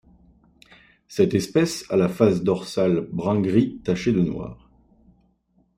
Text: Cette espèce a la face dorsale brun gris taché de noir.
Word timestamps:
Cette 1.07 1.35
espèce 1.35 1.85
a 1.91 1.95
la 1.95 2.09
face 2.09 2.41
dorsale 2.41 3.01
brun 3.11 3.39
gris 3.39 3.81
taché 3.83 4.11
de 4.11 4.21
noir. 4.21 4.67